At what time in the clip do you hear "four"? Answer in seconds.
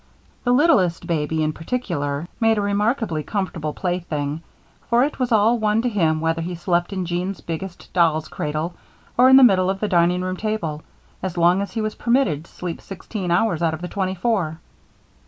14.15-14.57